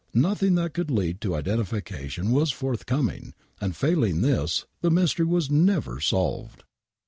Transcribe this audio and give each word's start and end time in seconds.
Xothing 0.15 0.55
that 0.55 0.73
could 0.73 0.89
lead 0.89 1.21
to 1.21 1.35
identification 1.35 2.31
was 2.31 2.51
forthcoming, 2.51 3.35
and, 3.59 3.75
failing 3.75 4.21
this, 4.21 4.65
the 4.81 4.89
mystery 4.89 5.27
was 5.27 5.51
never 5.51 5.99
solved. 6.01 6.63